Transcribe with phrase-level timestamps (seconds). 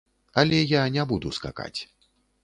[0.43, 1.79] Але я не буду скакаць.